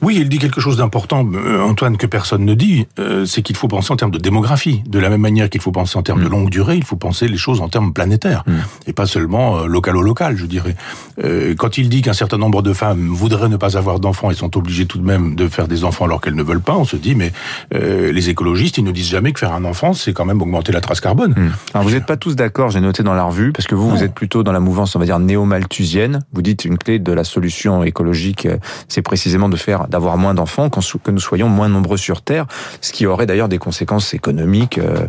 Oui, 0.02 0.18
il 0.20 0.28
dit 0.28 0.38
quelque 0.38 0.60
chose 0.60 0.76
d'important, 0.76 1.26
euh, 1.34 1.62
Antoine, 1.62 1.96
que 1.96 2.06
personne 2.06 2.44
ne 2.44 2.54
dit, 2.54 2.86
euh, 2.98 3.24
c'est 3.24 3.42
qu'il 3.42 3.56
faut 3.56 3.68
penser 3.68 3.92
en 3.92 3.96
termes 3.96 4.10
de 4.10 4.18
démographie. 4.18 4.82
De 4.86 4.98
la 4.98 5.08
même 5.08 5.20
manière 5.20 5.48
qu'il 5.48 5.60
faut 5.60 5.72
penser 5.72 5.96
en 5.96 6.02
termes 6.02 6.20
mmh. 6.20 6.24
de 6.24 6.28
longue 6.28 6.50
durée, 6.50 6.76
il 6.76 6.84
faut 6.84 6.96
penser 6.96 7.26
les 7.26 7.36
choses 7.36 7.60
en 7.60 7.68
termes 7.68 7.92
planétaires, 7.92 8.44
mmh. 8.46 8.52
Et 8.94 8.96
pas 8.96 9.06
seulement 9.06 9.58
euh, 9.58 9.66
local 9.66 9.96
au 9.96 10.02
local, 10.02 10.36
je 10.36 10.46
dirais. 10.46 10.76
Euh, 11.22 11.54
quand 11.56 11.78
il 11.78 11.88
dit 11.88 12.02
qu'un 12.02 12.12
certain 12.12 12.38
nombre 12.38 12.62
de 12.62 12.72
femmes 12.72 13.08
voudraient 13.08 13.48
ne 13.48 13.56
pas 13.56 13.76
avoir 13.76 14.00
d'enfants 14.00 14.30
et 14.30 14.34
sont 14.34 14.56
obligées 14.56 14.86
tout 14.86 14.98
de 14.98 15.04
même 15.04 15.34
de 15.34 15.48
faire 15.48 15.68
des 15.68 15.84
enfants 15.84 16.04
alors 16.04 16.20
qu'elles 16.20 16.34
ne 16.34 16.42
veulent 16.42 16.60
pas, 16.60 16.76
on 16.76 16.84
se 16.84 16.96
dit, 16.96 17.14
mais 17.14 17.32
euh, 17.74 18.12
les 18.12 18.30
écologistes, 18.30 18.78
ils 18.78 18.84
ne 18.84 18.92
disent 18.92 19.08
jamais 19.08 19.32
que 19.32 19.40
faire 19.40 19.52
un 19.52 19.64
enfant, 19.64 19.92
c'est 19.92 20.12
quand 20.12 20.24
même 20.24 20.40
augmenter 20.40 20.72
la 20.72 20.80
trace 20.80 21.00
carbone. 21.00 21.34
Mmh. 21.36 21.52
Alors 21.74 21.86
vous 21.86 21.94
n'êtes 21.94 22.06
pas 22.06 22.16
tous 22.16 22.36
d'accord, 22.36 22.70
j'ai 22.70 22.80
noté 22.80 23.02
dans 23.02 23.14
la 23.14 23.24
revue, 23.24 23.52
parce 23.52 23.66
que 23.66 23.74
vous, 23.74 23.88
non. 23.88 23.96
vous 23.96 24.02
êtes 24.02 24.14
plutôt 24.14 24.42
dans 24.42 24.52
la 24.52 24.60
mouvance, 24.60 24.96
on 24.96 24.98
va 24.98 25.04
dire, 25.04 25.18
néo-malthusienne. 25.18 26.20
Vous 26.32 26.42
dites 26.42 26.64
une 26.64 26.78
clé 26.78 26.98
de 26.98 27.12
la 27.12 27.24
solution 27.24 27.84
écologique, 27.84 28.48
c'est 28.88 29.02
précisément 29.02 29.48
de 29.48 29.56
faire, 29.56 29.88
d'avoir 29.88 30.16
moins 30.16 30.34
d'enfants 30.34 30.70
que 30.70 31.10
nous 31.10 31.20
soyons 31.20 31.48
moins 31.48 31.68
nombreux 31.68 31.96
sur 31.96 32.22
Terre, 32.22 32.46
ce 32.80 32.92
qui 32.92 33.06
aurait 33.06 33.26
d'ailleurs 33.26 33.48
des 33.48 33.58
conséquences 33.58 34.14
économiques 34.14 34.78
euh, 34.78 35.06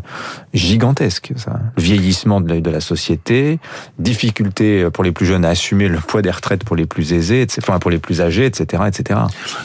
gigantesques. 0.54 1.34
Ça. 1.36 1.60
Le 1.78 1.84
vieillissement 1.84 2.42
de 2.42 2.54
la, 2.54 2.62
de 2.62 2.70
la, 2.70 2.82
société, 2.82 3.60
difficulté 4.00 4.90
pour 4.92 5.04
les 5.04 5.12
plus 5.12 5.26
jeunes 5.26 5.46
à 5.46 5.50
assumer 5.50 5.88
le 5.88 6.00
poids 6.00 6.22
des 6.22 6.32
retraites 6.32 6.64
pour 6.64 6.76
les 6.76 6.86
plus 6.86 7.14
aisés, 7.14 7.42
etc., 7.42 7.62
enfin 7.68 7.80
pour 7.80 7.92
les 7.92 8.00
plus 8.00 8.22
âgés, 8.22 8.46
etc., 8.46 8.84
etc. 8.88 9.20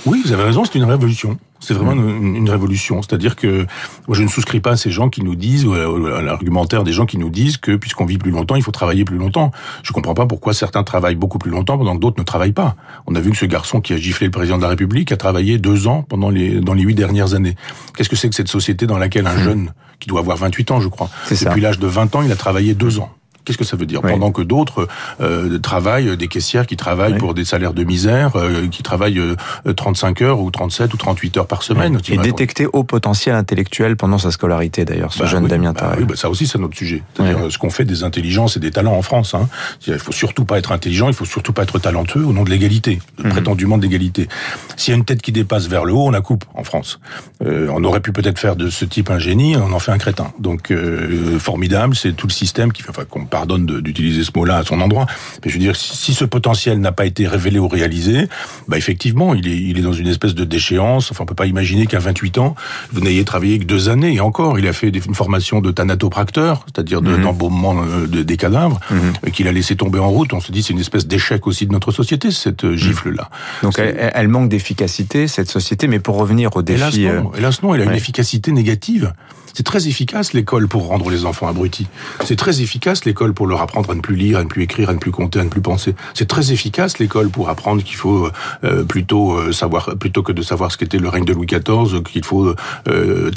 Oui, 0.07 0.23
vous 0.25 0.33
avez 0.33 0.45
raison, 0.45 0.65
c'est 0.65 0.77
une 0.77 0.85
révolution. 0.85 1.39
C'est 1.61 1.75
vraiment 1.75 1.93
une, 1.93 2.37
une, 2.37 2.49
révolution. 2.49 3.03
C'est-à-dire 3.03 3.37
que 3.37 3.67
moi, 4.09 4.17
je 4.17 4.23
ne 4.23 4.29
souscris 4.29 4.61
pas 4.61 4.73
à 4.73 4.77
ces 4.77 4.91
gens 4.91 5.11
qui 5.11 5.23
nous 5.23 5.35
disent, 5.35 5.67
ou 5.67 5.75
à 5.75 6.23
l'argumentaire 6.23 6.85
des 6.85 6.93
gens 6.93 7.05
qui 7.05 7.19
nous 7.19 7.29
disent 7.29 7.59
que 7.59 7.77
puisqu'on 7.77 8.07
vit 8.07 8.17
plus 8.17 8.31
longtemps, 8.31 8.57
il 8.57 8.62
faut 8.62 8.73
travailler 8.73 9.05
plus 9.05 9.19
longtemps. 9.19 9.51
Je 9.82 9.93
comprends 9.93 10.15
pas 10.15 10.27
pourquoi 10.27 10.55
certains 10.55 10.82
travaillent 10.82 11.17
beaucoup 11.17 11.39
plus 11.39 11.51
longtemps 11.51 11.77
pendant 11.77 11.94
que 11.94 12.01
d'autres 12.01 12.19
ne 12.19 12.25
travaillent 12.25 12.53
pas. 12.53 12.77
On 13.06 13.15
a 13.15 13.20
vu 13.20 13.31
que 13.31 13.37
ce 13.37 13.44
garçon 13.44 13.82
qui 13.82 13.93
a 13.93 13.99
giflé 13.99 14.27
le 14.27 14.31
président 14.31 14.56
de 14.56 14.63
la 14.63 14.70
République 14.70 15.13
a 15.13 15.19
travaillé 15.19 15.58
deux 15.58 15.87
ans 15.87 16.03
pendant 16.08 16.31
les 16.31 16.61
dans 16.61 16.73
les 16.73 16.82
huit 16.82 16.94
dernières 16.94 17.34
années. 17.34 17.56
Qu'est-ce 17.94 18.08
que 18.08 18.17
c'est 18.17 18.31
que 18.31 18.34
cette 18.34 18.49
société 18.49 18.87
dans 18.87 18.99
laquelle 18.99 19.27
un 19.27 19.37
mmh. 19.37 19.43
jeune 19.43 19.73
qui 19.99 20.08
doit 20.08 20.20
avoir 20.20 20.39
28 20.39 20.70
ans, 20.70 20.81
je 20.81 20.89
crois, 20.89 21.11
depuis 21.31 21.61
l'âge 21.61 21.79
de 21.79 21.87
20 21.87 22.17
ans, 22.17 22.23
il 22.23 22.32
a 22.32 22.37
travaillé 22.37 22.73
deux 22.73 22.99
ans? 23.01 23.11
Qu'est-ce 23.44 23.59
que 23.59 23.65
ça 23.65 23.77
veut 23.77 23.87
dire 23.87 24.01
oui. 24.05 24.13
Pendant 24.13 24.32
que 24.32 24.43
d'autres 24.43 24.89
euh, 25.20 25.59
travaillent, 25.59 26.17
des 26.17 26.29
caissières 26.29 26.67
qui 26.67 26.77
travaillent 26.77 27.15
oui. 27.15 27.19
pour 27.19 27.35
des 27.35 27.44
salaires 27.44 27.75
de 27.75 27.85
misère, 27.85 28.37
euh, 28.37 28.69
qui 28.69 28.82
travaillent 28.82 29.19
euh, 29.19 29.73
35 29.75 30.23
heures 30.23 30.41
ou 30.41 30.51
37 30.51 30.93
ou 30.94 30.97
38 30.97 31.37
heures 31.39 31.47
par 31.47 31.63
semaine. 31.63 31.97
Oui. 31.97 32.15
Et 32.15 32.19
détecter 32.19 32.67
haut 32.73 32.85
potentiel 32.85 33.35
intellectuel 33.35 33.97
pendant 33.97 34.19
sa 34.19 34.31
scolarité 34.31 34.85
d'ailleurs, 34.85 35.13
ce 35.13 35.20
bah, 35.20 35.27
jeune 35.27 35.47
Damien 35.47 35.73
bah, 35.73 35.94
oui, 35.99 36.05
bah, 36.05 36.15
Ça 36.17 36.29
aussi 36.31 36.47
c'est 36.47 36.59
notre 36.59 36.77
sujet. 36.77 37.03
C'est-à-dire 37.15 37.51
ce 37.51 37.59
qu'on 37.59 37.70
fait 37.70 37.85
des 37.85 38.05
intelligences 38.05 38.56
et 38.56 38.61
des 38.61 38.70
talents 38.70 38.97
en 38.97 39.03
France. 39.03 39.35
Hein. 39.35 39.49
Il 39.87 39.99
faut 39.99 40.13
surtout 40.13 40.44
pas 40.44 40.59
être 40.59 40.73
intelligent, 40.73 41.09
il 41.09 41.15
faut 41.15 41.25
surtout 41.25 41.53
pas 41.53 41.63
être 41.63 41.79
talentueux 41.79 42.25
au 42.25 42.32
nom 42.32 42.44
de 42.44 42.51
l'égalité, 42.51 42.97
mm 43.19 43.23
-hmm. 43.25 43.31
prétendument 43.31 43.79
d'égalité. 43.79 44.29
S'il 44.77 44.93
y 44.93 44.94
a 44.94 44.99
une 44.99 45.05
tête 45.05 45.23
qui 45.23 45.32
dépasse 45.32 45.67
vers 45.69 45.85
le 45.85 45.93
haut, 45.93 46.06
on 46.06 46.11
la 46.11 46.20
coupe 46.20 46.44
en 46.55 46.65
France. 46.65 47.01
Euh, 47.44 47.69
on 47.77 47.82
aurait 47.85 48.01
pu 48.01 48.13
peut-être 48.13 48.39
faire 48.39 48.56
de 48.56 48.70
ce 48.70 48.85
type 48.85 49.11
un 49.11 49.19
génie, 49.19 49.56
on 49.56 49.73
en 49.73 49.79
fait 49.79 49.93
un 49.93 49.99
crétin. 49.99 50.32
Donc 50.39 50.70
euh, 50.70 51.39
formidable, 51.39 51.94
c'est 51.97 52.13
tout 52.13 52.27
le 52.27 52.32
système 52.32 52.73
qui 52.73 52.82
fait, 52.82 52.91
enfin, 52.91 53.05
qu'on 53.05 53.27
pardonne 53.31 53.67
d'utiliser 53.67 54.25
ce 54.25 54.31
mot-là 54.37 54.56
à 54.58 54.65
son 54.65 54.81
endroit. 54.81 55.06
Mais 55.44 55.51
je 55.51 55.55
veux 55.56 55.60
dire, 55.60 55.77
si, 55.77 55.96
si 55.96 56.15
ce 56.15 56.25
potentiel 56.25 56.79
n'a 56.81 56.93
pas 56.93 57.06
été 57.06 57.27
révélé 57.27 57.58
ou 57.58 57.69
réalisé, 57.69 58.29
bah 58.69 58.77
effectivement, 58.77 59.34
il 59.34 59.49
est, 59.49 59.56
il 59.56 59.79
est 59.79 59.82
dans 59.82 59.93
une 59.93 60.08
espèce 60.08 60.34
de 60.34 60.44
déchéance. 60.44 61.10
Enfin, 61.10 61.25
on 61.25 61.27
peut 61.27 61.34
pas 61.34 61.46
imaginer 61.46 61.87
qu'à 61.87 61.99
28 61.99 62.39
ans, 62.39 62.55
vous 62.93 63.01
n'ayez 63.01 63.25
travaillé 63.25 63.58
que 63.58 63.65
deux 63.65 63.89
années. 63.89 64.15
Et 64.15 64.20
encore, 64.20 64.58
il 64.58 64.67
a 64.67 64.72
fait 64.72 64.89
une 64.89 65.15
formation 65.15 65.60
de 65.60 65.70
thanatopracteur, 65.70 66.65
c'est-à-dire 66.67 67.01
d'embaumement 67.03 67.75
de, 67.75 67.81
mm 67.81 68.05
-hmm. 68.05 68.10
de, 68.10 68.22
des 68.22 68.37
cadavres, 68.37 68.79
mm 68.91 68.96
-hmm. 68.96 69.31
qu'il 69.31 69.46
a 69.49 69.53
laissé 69.53 69.77
tomber 69.77 70.01
en 70.01 70.10
route. 70.17 70.32
On 70.32 70.41
se 70.41 70.53
dit, 70.53 70.63
c'est 70.63 70.72
une 70.79 70.84
espèce 70.87 71.06
d'échec 71.06 71.46
aussi 71.46 71.67
de 71.67 71.72
notre 71.72 71.93
société, 71.93 72.31
cette 72.31 72.65
euh, 72.65 72.77
gifle-là. 72.77 73.27
Donc, 73.63 73.79
elle, 73.79 74.10
elle, 74.19 74.29
manque 74.29 74.49
d'efficacité, 74.49 75.29
cette 75.37 75.51
société. 75.58 75.82
Mais 75.93 76.01
pour 76.06 76.17
revenir 76.22 76.49
au 76.56 76.63
défi... 76.63 76.81
Hélas 76.81 77.22
non, 77.22 77.31
hélas 77.39 77.56
non 77.63 77.69
elle 77.75 77.82
a 77.82 77.84
une 77.93 78.01
efficacité 78.03 78.49
négative 78.53 79.13
C'est 79.55 79.63
très 79.65 79.89
efficace 79.89 80.33
l'école 80.33 80.69
pour 80.69 80.87
rendre 80.87 81.11
les 81.11 81.25
enfants 81.25 81.49
abrutis. 81.49 81.87
C'est 82.25 82.37
très 82.37 82.61
efficace 82.61 83.05
l'école 83.05 83.35
pour 83.35 83.47
leur 83.47 83.61
apprendre 83.61 83.91
à 83.91 83.95
ne 83.95 84.01
plus 84.01 84.17
lire, 84.17 84.39
à 84.39 84.45
ne 84.45 84.49
plus 84.49 84.63
écrire, 84.63 84.91
à 84.91 84.95
ne 84.95 84.99
plus 84.99 85.11
compter, 85.11 85.41
à 85.41 85.45
ne 85.45 85.49
plus 85.49 85.61
penser. 85.61 85.95
C'est 86.15 86.29
très 86.29 86.53
efficace 86.53 86.99
l'école 86.99 87.31
pour 87.31 87.49
apprendre 87.49 87.83
qu'il 87.83 87.97
faut 87.97 88.29
euh, 88.65 88.85
plutôt 88.85 89.33
euh, 89.33 89.53
savoir, 89.53 89.97
plutôt 89.99 90.23
que 90.23 90.33
de 90.33 90.43
savoir 90.43 90.73
ce 90.73 90.77
qu'était 90.77 90.99
le 90.99 91.09
règne 91.09 91.25
de 91.25 91.33
Louis 91.33 91.47
XIV, 91.47 92.03
qu'il 92.03 92.25
faut 92.25 92.55
euh, 92.89 93.31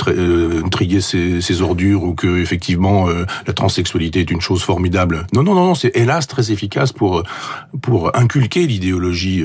trier 0.71 1.01
ses, 1.01 1.41
ses, 1.41 1.61
ordures 1.61 2.03
ou 2.03 2.13
que 2.13 2.41
effectivement 2.41 3.07
la 3.47 3.53
transsexualité 3.53 4.21
est 4.21 4.31
une 4.31 4.41
chose 4.41 4.63
formidable. 4.63 5.27
Non, 5.33 5.43
non, 5.43 5.53
non, 5.53 5.65
non, 5.65 5.75
c'est 5.75 5.95
hélas 5.95 6.27
très 6.27 6.51
efficace 6.51 6.91
pour 6.91 7.23
pour 7.81 8.15
inculquer 8.15 8.67
l'idéologie 8.67 9.43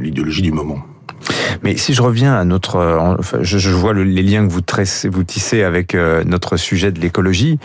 l'idéologie 0.00 0.42
du 0.42 0.52
moment. 0.52 0.78
Mais 1.62 1.76
si 1.76 1.94
je 1.94 2.02
reviens 2.02 2.34
à 2.34 2.44
notre, 2.44 2.76
euh, 2.76 3.16
je, 3.42 3.70
vois 3.70 3.94
les 3.94 4.22
liens 4.22 4.46
que 4.46 4.52
vous, 4.52 4.60
tressez, 4.60 5.08
vous 5.08 5.24
tissez 5.24 5.62
avec 5.62 5.94
euh, 5.94 6.24
notre 6.24 6.56
sujet 6.56 6.92
de 6.92 7.00
l'écologie. 7.00 7.58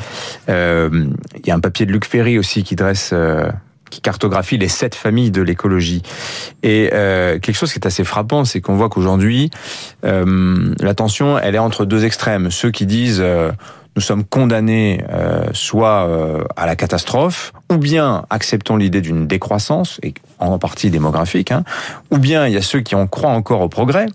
Euh, 0.49 1.07
il 1.37 1.47
y 1.47 1.51
a 1.51 1.55
un 1.55 1.59
papier 1.59 1.85
de 1.85 1.91
Luc 1.91 2.05
Ferry 2.05 2.37
aussi 2.37 2.63
qui 2.63 2.75
dresse 2.75 3.13
qui 3.91 4.01
cartographie 4.01 4.57
les 4.57 4.67
sept 4.67 4.95
familles 4.95 5.31
de 5.31 5.41
l'écologie. 5.41 6.01
Et 6.63 6.89
quelque 6.91 7.53
chose 7.53 7.71
qui 7.71 7.79
est 7.79 7.85
assez 7.85 8.03
frappant, 8.03 8.43
c'est 8.43 8.59
qu'on 8.59 8.75
voit 8.75 8.89
qu'aujourd'hui, 8.89 9.51
la 10.03 10.93
tension, 10.95 11.37
elle 11.37 11.55
est 11.55 11.59
entre 11.59 11.85
deux 11.85 12.03
extrêmes. 12.03 12.49
Ceux 12.49 12.71
qui 12.71 12.85
disent 12.85 13.23
nous 13.95 14.01
sommes 14.01 14.23
condamnés 14.23 15.03
soit 15.53 16.47
à 16.55 16.65
la 16.65 16.75
catastrophe, 16.75 17.53
ou 17.71 17.77
bien 17.77 18.25
acceptons 18.29 18.77
l'idée 18.77 19.01
d'une 19.01 19.27
décroissance, 19.27 19.99
et 20.03 20.13
en 20.39 20.59
partie 20.59 20.89
démographique, 20.89 21.51
hein, 21.51 21.63
ou 22.11 22.17
bien 22.17 22.45
il 22.45 22.53
y 22.53 22.57
a 22.57 22.61
ceux 22.61 22.81
qui 22.81 22.93
en 22.93 23.07
croient 23.07 23.31
encore 23.31 23.61
au 23.61 23.69
progrès, 23.69 24.07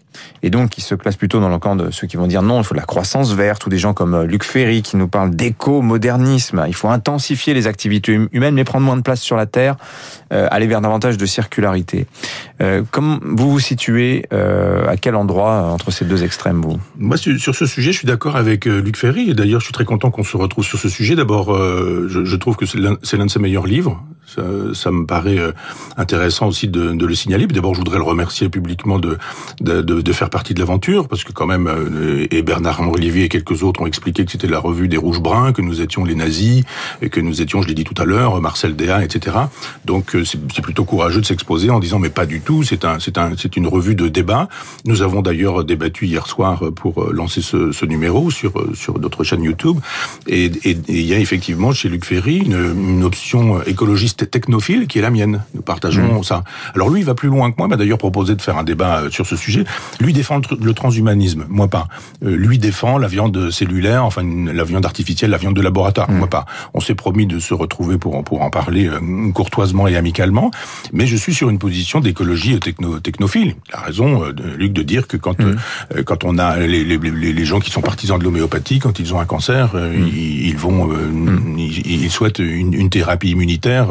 et 0.43 0.51
donc 0.51 0.71
qui 0.71 0.81
se 0.83 0.95
classent 0.95 1.17
plutôt 1.17 1.41
dans 1.41 1.49
le 1.49 1.59
camp 1.59 1.77
de 1.77 1.91
ceux 1.91 2.07
qui 2.07 2.17
vont 2.17 2.27
dire 2.27 2.43
non, 2.43 2.61
il 2.61 2.65
faut 2.65 2.75
de 2.75 2.81
la 2.81 2.87
croissance 2.87 3.33
verte, 3.33 3.67
ou 3.67 3.71
des 3.71 3.79
gens 3.79 3.95
comme 3.95 4.15
euh, 4.15 4.25
Luc 4.25 4.45
Ferry 4.45 4.83
qui 4.83 4.97
nous 4.97 5.09
parle 5.09 5.31
d'éco-modernisme, 5.31 6.65
il 6.69 6.75
faut 6.75 6.89
intensifier 6.89 7.55
les 7.55 7.67
activités 7.67 8.17
hum-, 8.17 8.29
humaines, 8.33 8.55
mais 8.55 8.65
prendre 8.65 8.85
moins 8.85 8.97
de 8.97 9.03
place 9.03 9.21
sur 9.21 9.37
la 9.37 9.47
Terre, 9.47 9.77
euh, 10.33 10.47
aller 10.51 10.67
vers 10.67 10.81
davantage 10.81 11.17
de 11.17 11.27
circularité. 11.27 12.07
Euh, 12.61 12.83
comment 12.91 13.19
vous 13.23 13.51
vous 13.51 13.61
situez 13.61 14.27
euh, 14.33 14.87
à 14.87 14.97
quel 14.97 15.17
endroit 15.17 15.63
entre 15.73 15.91
ces 15.91 16.05
deux 16.05 16.23
extrêmes, 16.23 16.61
vous? 16.61 16.79
Moi, 16.99 17.17
sur 17.17 17.55
ce 17.55 17.67
sujet, 17.67 17.93
je 17.93 17.99
suis 17.99 18.07
d'accord 18.07 18.37
avec 18.37 18.67
Luc 18.67 18.97
Ferry, 18.97 19.31
et 19.31 19.35
d'ailleurs, 19.35 19.61
je 19.61 19.65
suis 19.65 19.73
très 19.73 19.85
content 19.85 20.11
qu'on 20.11 20.23
se 20.23 20.37
retrouve 20.37 20.65
sur 20.65 20.79
ce 20.79 20.89
sujet. 20.89 21.17
D'abord, 21.17 21.57
je, 21.57 22.25
je 22.25 22.37
trouve 22.37 22.57
que 22.57 22.67
c'est 22.67 22.79
l'un 22.79 23.27
de 23.27 23.31
ses 23.31 23.40
meilleurs 23.41 23.67
livres, 23.67 24.03
ça, 24.75 24.91
me 24.91 25.07
paraît 25.07 25.39
euh, 25.39 25.53
intéressant 25.97 26.49
aussi 26.49 26.69
de, 26.69 26.93
le 26.93 27.15
signaler. 27.15 27.47
D'abord, 27.47 27.75
je 27.75 27.81
voudrais 27.81 27.99
le 27.99 28.05
remercier 28.05 28.49
publiquement 28.49 28.99
de, 28.99 29.19
faire 30.13 30.31
partie 30.31 30.55
de 30.55 30.61
l'aventure, 30.61 31.09
parce 31.09 31.25
que 31.25 31.33
quand 31.33 31.47
même, 31.47 31.67
euh, 31.67 32.27
et 32.31 32.43
Bernard 32.43 32.81
Olivier 32.81 33.25
et 33.25 33.29
quelques 33.29 33.63
autres 33.63 33.83
ont 33.83 33.87
expliqué 33.87 34.25
que 34.25 34.31
c'était 34.31 34.47
la 34.47 34.59
revue 34.59 34.89
des 34.89 34.97
Rouges 34.97 35.21
Bruns, 35.21 35.53
que 35.53 35.63
nous 35.63 35.81
étions 35.81 36.05
les 36.05 36.15
nazis, 36.15 36.65
et 37.03 37.09
que 37.09 37.21
nous 37.21 37.41
étions, 37.41 37.63
je 37.63 37.69
l'ai 37.69 37.75
dit 37.75 37.85
tout 37.85 38.01
à 38.01 38.05
l'heure, 38.05 38.41
Marcel 38.41 38.77
Déa, 38.77 39.05
etc. 39.05 39.37
Donc, 39.85 40.15
euh, 40.15 40.25
c'est 40.25 40.63
plutôt 40.63 40.85
courageux 40.85 41.21
de 41.21 41.27
s'exposer 41.27 41.71
en 41.71 41.81
disant, 41.81 41.99
mais 41.99 42.11
pas 42.11 42.27
du 42.27 42.41
tout, 42.41 42.63
c'est 42.63 42.85
un, 42.85 42.99
c'est 43.01 43.19
un, 43.19 43.33
c'est 43.37 43.57
une 43.57 43.67
revue 43.67 43.95
de 43.95 44.09
débat. 44.09 44.49
Nous 44.85 45.03
avons 45.03 45.23
d'ailleurs 45.23 45.65
débattu 45.65 46.07
hier 46.07 46.27
soir 46.27 46.65
pour 46.75 47.13
lancer 47.13 47.43
ce, 47.43 47.85
numéro 47.85 48.31
sur, 48.31 48.53
sur 48.75 48.99
notre 48.99 49.25
chaîne 49.25 49.43
YouTube. 49.43 49.79
Et 50.27 50.51
il 50.65 51.07
y 51.07 51.15
a 51.15 51.19
effectivement 51.19 51.73
chez 51.73 51.89
Luc 51.89 52.05
Ferry 52.05 52.39
une 52.39 53.03
option 53.03 53.63
écologiste 53.63 54.20
technophile 54.27 54.87
qui 54.87 54.99
est 54.99 55.03
la 55.03 55.11
mienne. 55.11 55.43
Nous 55.55 55.63
partageons 55.63 56.21
mmh. 56.21 56.25
ça. 56.25 56.45
Alors 56.75 56.91
lui, 56.91 57.01
il 57.01 57.07
va 57.07 57.15
plus 57.15 57.29
loin 57.29 57.51
que 57.51 57.57
moi, 57.59 57.69
m'a 57.69 57.77
d'ailleurs 57.77 57.99
proposé 57.99 58.35
de 58.35 58.43
faire 58.43 58.59
un 58.59 58.65
débat 58.65 59.01
euh, 59.01 59.11
sur 59.11 59.27
ce 59.27 59.37
sujet. 59.37 59.65
Lui 60.01 60.13
défend 60.13 60.41
le 60.61 60.75
transhumanisme, 60.75 61.47
moi 61.49 61.69
pas. 61.69 61.89
Euh, 62.25 62.37
lui 62.37 62.59
défend 62.59 62.99
la 62.99 63.09
viande 63.09 63.51
cellulaire, 63.51 64.05
enfin 64.05 64.23
la 64.25 64.65
viande 64.65 64.85
artificielle, 64.85 65.31
la 65.31 65.37
viande 65.37 65.57
de 65.57 65.63
laboratoire, 65.63 66.11
mmh. 66.11 66.17
moi 66.17 66.27
pas. 66.29 66.47
On 66.75 66.81
s'est 66.81 66.95
promis 66.95 67.27
de 67.27 67.39
se 67.39 67.55
retrouver 67.55 67.99
pour, 67.99 68.23
pour 68.25 68.43
en 68.43 68.51
parler 68.51 68.89
euh, 68.89 69.33
courtoisement 69.33 69.87
et 69.89 69.97
amicalement, 69.97 70.51
mais 70.93 71.07
je 71.07 71.17
suis 71.17 71.35
sur 71.35 71.51
une 71.51 71.59
position 71.59 72.01
d'écologie 72.01 72.59
techno, 72.61 73.01
technophile. 73.01 73.55
Il 73.69 73.75
a 73.75 73.81
raison, 73.81 74.25
Luc, 74.57 74.73
de 74.73 74.83
dire 74.83 75.07
que 75.07 75.17
quand, 75.17 75.39
mmh. 75.39 76.03
quand 76.05 76.25
on 76.25 76.39
a 76.39 76.59
les, 76.59 76.85
les, 76.85 76.99
les, 76.99 77.45
gens 77.45 77.61
qui 77.61 77.71
sont 77.71 77.81
partisans 77.81 78.19
de 78.19 78.25
l'homéopathie, 78.25 78.79
quand 78.79 78.99
ils 78.99 79.15
ont 79.15 79.21
un 79.21 79.25
cancer, 79.25 79.71
ils, 79.75 80.57
vont, 80.57 80.91
ils, 81.57 82.05
ils, 82.05 82.11
souhaitent 82.11 82.39
une, 82.39 82.75
une 82.75 82.91
thérapie 82.91 83.31
immunitaire 83.31 83.89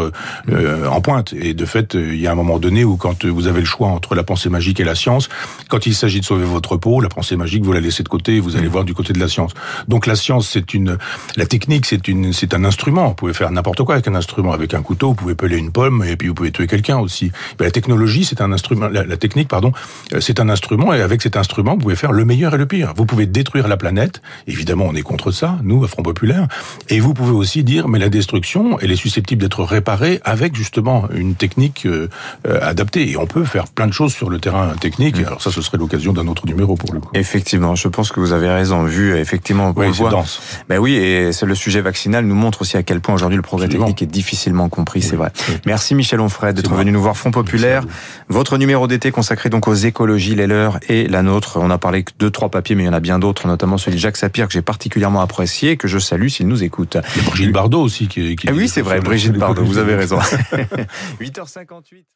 euh, 0.50 0.88
en 0.88 1.02
pointe. 1.02 1.34
Et 1.34 1.54
de 1.54 1.66
fait, 1.66 1.94
il 1.94 2.20
y 2.20 2.28
a 2.28 2.32
un 2.32 2.36
moment 2.36 2.60
donné 2.60 2.84
où 2.84 2.98
quand 2.98 3.26
vous 3.26 3.48
avez 3.48 3.60
le 3.60 3.66
choix 3.66 3.90
entre 3.90 4.16
la 4.16 4.24
pensée 4.24 4.50
magique 4.50 4.80
et 4.80 4.84
la 4.84 4.96
science, 4.96 5.30
quand 5.68 5.86
il 5.86 5.96
s'agit 5.96 6.20
de 6.20 6.26
sauver 6.26 6.46
votre 6.46 6.78
peau, 6.78 7.02
la 7.02 7.10
pensée 7.10 7.36
magique, 7.36 7.64
vous 7.64 7.74
la 7.74 7.80
laissez 7.80 8.04
de 8.04 8.10
côté 8.10 8.38
et 8.38 8.40
vous 8.40 8.56
allez 8.56 8.68
mm. 8.68 8.72
voir 8.72 8.84
du 8.86 8.94
côté 8.94 9.14
de 9.14 9.20
la 9.20 9.28
science. 9.28 9.54
Donc 9.88 10.08
la 10.08 10.16
science, 10.16 10.50
c'est 10.50 10.74
une, 10.74 10.98
la 11.36 11.46
technique, 11.46 11.86
c'est 11.86 12.08
une, 12.08 12.34
c'est 12.34 12.54
un 12.54 12.64
instrument. 12.64 13.10
Vous 13.10 13.16
pouvez 13.16 13.34
faire 13.34 13.52
n'importe 13.52 13.84
quoi 13.84 13.96
avec 13.96 14.08
un 14.08 14.16
instrument. 14.16 14.52
Avec 14.52 14.74
un 14.74 14.82
couteau, 14.82 15.10
vous 15.10 15.16
pouvez 15.16 15.36
peler 15.36 15.58
une 15.58 15.72
pomme 15.72 16.04
et 16.04 16.16
puis 16.16 16.28
vous 16.28 16.34
pouvez 16.34 16.52
tuer 16.52 16.68
quelqu'un 16.68 16.98
aussi. 16.98 17.32
Mais 17.60 17.66
la 17.66 17.72
technologie, 17.72 18.26
c'est 18.26 18.42
un 18.42 18.52
instrument. 18.52 18.88
La, 18.88 19.04
la 19.04 19.18
technique, 19.18 19.48
pardon, 19.48 19.72
euh, 20.14 20.20
c'est 20.20 20.40
un 20.40 20.50
instrument 20.50 20.94
et 20.94 21.02
avec 21.02 21.22
cet 21.22 21.38
instrument, 21.38 21.74
vous 21.74 21.80
pouvez 21.80 21.96
faire 21.96 22.12
le 22.12 22.26
meilleur 22.26 22.54
et 22.56 22.58
le 22.58 22.66
pire. 22.66 22.94
Vous 22.96 23.06
pouvez 23.06 23.26
détruire 23.26 23.68
la 23.68 23.78
planète. 23.78 24.22
Évidemment, 24.48 24.86
on 24.88 24.96
est 24.96 25.02
contre 25.02 25.32
ça, 25.32 25.58
nous, 25.64 25.84
à 25.84 25.88
Front 25.88 26.04
Populaire. 26.04 26.48
Et 26.90 27.00
vous 27.00 27.14
pouvez 27.14 27.32
aussi 27.32 27.64
dire, 27.64 27.88
mais 27.88 28.00
la 28.00 28.10
destruction, 28.10 28.80
elle 28.80 28.92
est 28.92 28.96
susceptible 28.96 29.42
d'être 29.42 29.64
réparée 29.64 30.09
avec 30.24 30.56
justement 30.56 31.08
une 31.14 31.36
technique 31.36 31.86
euh, 31.86 32.10
euh, 32.48 32.60
adaptée. 32.62 33.10
Et 33.10 33.18
on 33.18 33.28
peut 33.28 33.46
faire 33.46 33.68
plein 33.68 33.88
de 33.88 33.94
choses 33.94 34.14
sur 34.14 34.30
le 34.30 34.40
terrain 34.40 34.74
technique. 34.80 35.20
Mm. 35.20 35.26
Alors 35.26 35.42
ça, 35.42 35.52
ce 35.52 35.62
serait 35.62 35.78
l'occasion 35.78 36.14
d'un 36.14 36.28
autre 36.28 36.46
numéro 36.46 36.76
pour 36.76 36.94
le 36.94 37.00
coup. 37.00 37.10
Effectivement, 37.14 37.76
je 37.76 37.88
pense 37.88 38.12
que 38.12 38.20
vous 38.20 38.34
avez 38.34 38.50
raison. 38.50 38.84
Vu 38.84 39.16
effectivement, 39.18 39.74
oui, 39.76 39.88
c'est 39.94 40.10
dense. 40.10 40.42
Ben 40.70 40.80
oui, 40.80 40.94
et 40.94 41.32
le 41.42 41.56
sujet 41.56 41.82
vaccinal 41.82 42.26
nous 42.26 42.36
montre 42.36 42.62
aussi 42.62 42.78
à 42.78 42.84
quel 42.84 43.02
point 43.02 43.16
aujourd'hui 43.16 43.38
le 43.38 43.44
progrès 43.44 43.68
technique 43.68 44.02
est 44.02 44.08
difficilement 44.08 44.70
compris. 44.70 45.02
C'est 45.02 45.16
vrai. 45.16 45.32
Merci 45.66 45.96
Michel 45.96 46.20
Onfray 46.20 46.54
d'être 46.54 46.74
venu 46.74 46.92
nous 46.92 47.02
voir 47.02 47.18
Front 47.18 47.32
Populaire. 47.32 47.84
Votre 48.30 48.58
numéro 48.58 48.88
d'été 48.88 49.12
consacré 49.12 49.50
donc 49.50 49.68
aux 49.68 49.74
écologies, 49.74 50.36
les 50.36 50.48
leurs 50.48 50.80
et 50.88 51.08
la 51.08 51.24
nôtre. 51.24 51.58
On 51.62 51.70
a 51.70 51.78
parlé 51.78 52.04
que 52.04 52.12
deux 52.20 52.30
trois 52.30 52.50
papiers, 52.50 52.76
mais 52.76 52.84
il 52.84 52.88
y 52.88 52.90
en 52.90 52.94
a 52.94 53.00
bien 53.00 53.20
d'autres, 53.20 53.48
notamment 53.48 53.78
celui 53.78 53.98
de 53.98 54.02
Jacques 54.02 54.18
Sapir 54.18 54.48
que 54.48 54.54
j'ai 54.54 54.62
particulièrement 54.62 55.22
apprécié, 55.22 55.78
que 55.78 55.88
je 55.88 56.00
salue 56.00 56.28
s'il 56.28 56.48
nous 56.48 56.64
écoute. 56.64 56.98
Il 57.16 57.22
y 57.22 57.26
a 57.26 57.30
Brigitte 57.30 57.52
Bardot 57.52 57.82
aussi 57.82 58.08
qui. 58.08 58.36
qui 58.36 58.48
ah 58.50 58.54
oui, 58.54 58.68
c'est 58.68 58.82
vrai, 58.82 59.00
Brigitte 59.00 59.38
Bardot. 59.38 59.64
Vous 59.64 59.78
avez 59.78 59.96
raison. 60.00 60.20
8h58. 61.20 62.10